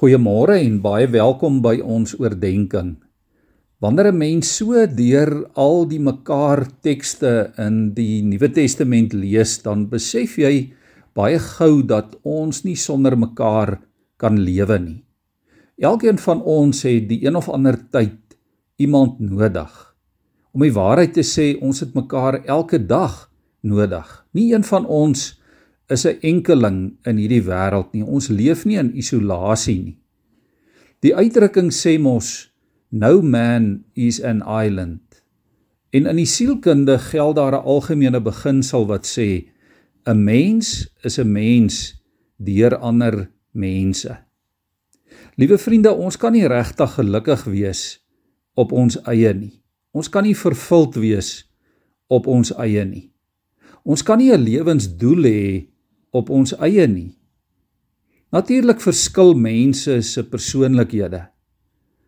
[0.00, 2.94] Goeiemôre en baie welkom by ons oordeenking.
[3.84, 9.90] Wanneer 'n mens so deur al die mekaar tekste in die Nuwe Testament lees, dan
[9.90, 10.72] besef jy
[11.12, 13.78] baie gou dat ons nie sonder mekaar
[14.16, 15.04] kan lewe nie.
[15.76, 18.38] Elkeen van ons het die een of ander tyd
[18.78, 19.94] iemand nodig.
[20.54, 23.28] Om die waarheid te sê, ons het mekaar elke dag
[23.60, 24.24] nodig.
[24.32, 25.39] Nie een van ons
[25.90, 28.02] is 'n enkeling in hierdie wêreld nie.
[28.02, 29.98] Ons leef nie in isolasie nie.
[31.00, 32.52] Die uitdrukking sê mos
[32.90, 35.00] no man is an island.
[35.90, 39.48] En in die sielkunde geld daar 'n algemene beginsel wat sê
[40.06, 42.02] 'n mens is 'n mens
[42.36, 44.18] deur ander mense.
[45.34, 48.06] Liewe vriende, ons kan nie regtig gelukkig wees
[48.54, 49.62] op ons eie nie.
[49.90, 51.50] Ons kan nie vervuld wees
[52.08, 53.10] op ons eie nie.
[53.82, 55.66] Ons kan nie 'n lewensdoel hê
[56.10, 57.12] op ons eie nie.
[58.30, 61.24] Natuurlik verskil mense se persoonlikhede.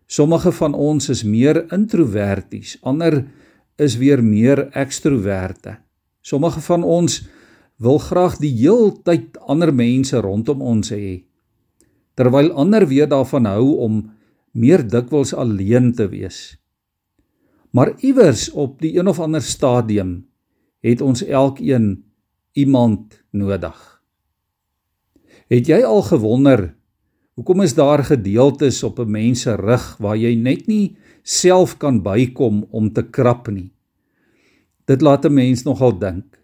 [0.06, 3.22] Sommige van ons is meer introverties, ander
[3.80, 5.78] is weer meer ekstroverte.
[6.22, 7.22] Sommige van ons
[7.82, 11.24] wil graag die heeltyd ander mense rondom ons hê,
[12.14, 14.02] terwyl ander weer daarvan hou om
[14.52, 16.58] meer dikwels alleen te wees.
[17.72, 20.20] Maar iewers op die een of ander stadium
[20.84, 22.04] het ons elkeen
[22.52, 24.01] iemand nodig.
[25.52, 26.70] Het jy al gewonder
[27.36, 32.02] hoekom is daar gedeeltes op 'n mens se rug waar jy net nie self kan
[32.02, 33.70] bykom om te krap nie?
[34.86, 36.40] Dit laat 'n mens nogal dink.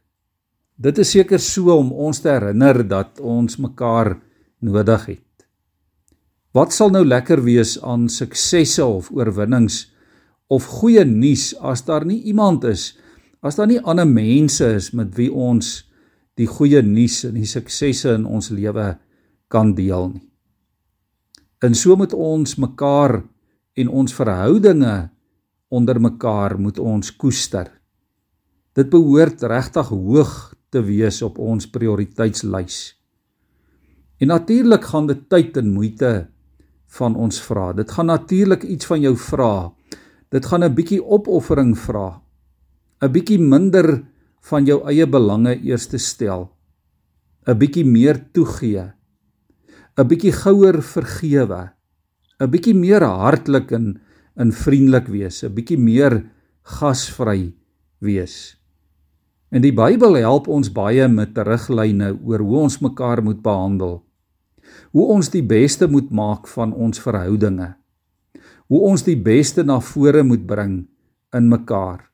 [0.76, 4.20] Dit is seker so om ons te herinner dat ons mekaar
[4.60, 5.46] nodig het.
[6.52, 9.92] Wat sal nou lekker wees aan suksesse of oorwinnings
[10.48, 12.98] of goeie nuus as daar nie iemand is,
[13.40, 15.87] as daar nie ander mense is met wie ons
[16.38, 18.92] die goeie nuus en die suksesse in ons lewe
[19.50, 20.26] kan deel nie.
[21.64, 23.18] En so moet ons mekaar
[23.78, 24.96] en ons verhoudinge
[25.74, 27.66] onder mekaar moet ons koester.
[28.78, 30.34] Dit behoort regtig hoog
[30.70, 32.78] te wees op ons prioriteitslys.
[34.22, 36.12] En natuurlik gaan dit tyd en moeite
[36.98, 37.72] van ons vra.
[37.72, 39.72] Dit gaan natuurlik iets van jou vra.
[40.30, 42.22] Dit gaan 'n bietjie opoffering vra.
[43.02, 44.04] 'n Bietjie minder
[44.50, 46.48] van jou eie belange eers te stel.
[47.46, 48.92] 'n bietjie meer toegee.
[49.96, 51.70] 'n bietjie gouer vergewe.
[52.40, 54.00] 'n bietjie meer hartlik en
[54.36, 56.24] in vriendelik wees, 'n bietjie meer
[56.62, 57.54] gasvry
[58.00, 58.56] wees.
[59.50, 64.04] En die Bybel help ons baie met riglyne oor hoe ons mekaar moet behandel.
[64.92, 67.74] Hoe ons die beste moet maak van ons verhoudinge.
[68.68, 70.86] Hoe ons die beste na vore moet bring
[71.32, 72.07] in mekaar.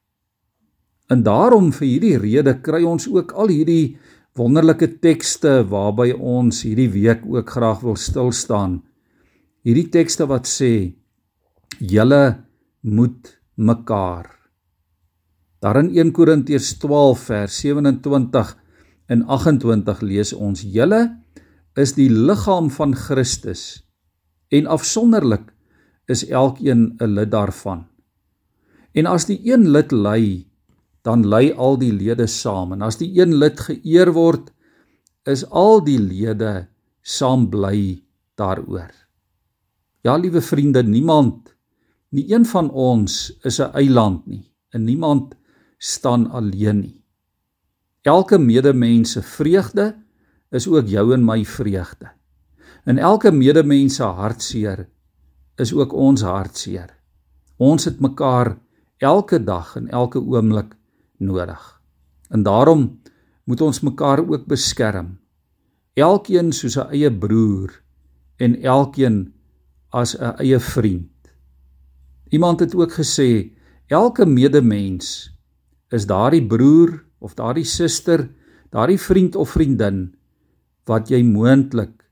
[1.12, 3.96] En daarom vir hierdie rede kry ons ook al hierdie
[4.38, 8.80] wonderlike tekste waarby ons hierdie week ook graag wil stil staan.
[9.64, 10.94] Hierdie tekste wat sê
[11.78, 12.24] julle
[12.82, 14.28] moet mekaar.
[15.64, 18.56] Daar in 1 Korintiërs 12 vers 27
[19.08, 21.00] en 28 lees ons julle
[21.80, 23.84] is die liggaam van Christus
[24.54, 25.50] en afsonderlik
[26.08, 27.86] is elkeen 'n lid daarvan.
[28.94, 30.46] En as die een lid ly,
[31.04, 34.50] dan lei al die lede saam en as die een lid geëer word
[35.28, 36.66] is al die lede
[37.04, 38.00] saam bly
[38.40, 38.92] daaroor.
[40.04, 41.52] Ja, liewe vriende, niemand
[42.14, 45.34] nie een van ons is 'n eiland nie en niemand
[45.78, 47.04] staan alleen nie.
[48.02, 49.96] Elke medemens se vreugde
[50.50, 52.10] is ook jou en my vreugde.
[52.84, 54.88] En elke medemens se hartseer
[55.56, 56.90] is ook ons hartseer.
[57.56, 58.58] Ons het mekaar
[58.98, 60.74] elke dag en elke oomblik
[61.24, 61.80] nodig.
[62.28, 63.00] En daarom
[63.44, 65.18] moet ons mekaar ook beskerm.
[65.94, 67.82] Elkeen soos 'n eie broer
[68.36, 69.32] en elkeen
[69.90, 71.10] as 'n eie vriend.
[72.28, 73.52] Iemand het ook gesê
[73.86, 75.30] elke medemens
[75.88, 78.30] is daardie broer of daardie suster,
[78.70, 80.14] daardie vriend of vriendin
[80.84, 82.04] wat jy moontlik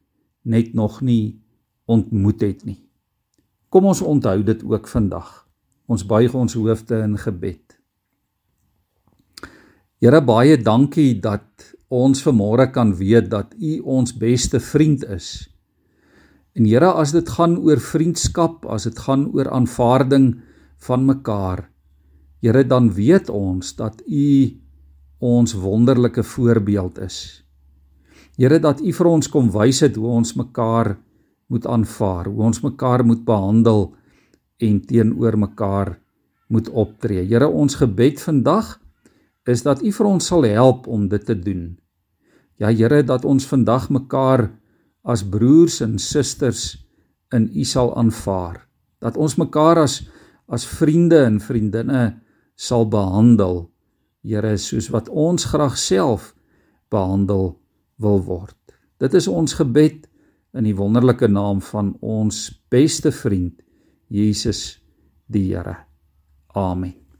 [0.43, 1.43] net nog nie
[1.85, 2.89] ontmoet het nie.
[3.69, 5.49] Kom ons onthou dit ook vandag.
[5.87, 7.82] Ons buig ons hoofde in gebed.
[10.03, 11.63] Here baie dankie dat
[11.95, 15.29] ons vanmôre kan weet dat U ons beste vriend is.
[16.59, 20.27] En Here, as dit gaan oor vriendskap, as dit gaan oor aanvaarding
[20.89, 21.69] van mekaar,
[22.43, 24.27] Here, dan weet ons dat U
[25.23, 27.23] ons wonderlike voorbeeld is.
[28.35, 30.97] Here, dat U vir ons kom wys het hoe ons mekaar
[31.47, 33.93] moet aanvaar, hoe ons mekaar moet behandel
[34.59, 35.95] en teenoor mekaar
[36.51, 37.23] moet optree.
[37.23, 38.81] Here, ons gebed vandag
[39.49, 41.73] is dat U vir ons sal help om dit te doen.
[42.61, 44.51] Ja Here, dat ons vandag mekaar
[45.03, 46.77] as broers en susters
[47.35, 48.63] in U sal aanvaar.
[49.03, 50.03] Dat ons mekaar as
[50.53, 52.21] as vriende en vriendinne
[52.55, 53.71] sal behandel,
[54.23, 56.35] Here, soos wat ons graag self
[56.93, 57.57] behandel
[57.99, 58.59] wil word.
[59.03, 60.07] Dit is ons gebed
[60.55, 63.63] in die wonderlike naam van ons beste vriend
[64.13, 64.79] Jesus
[65.27, 65.79] die Here.
[66.55, 67.12] Amen.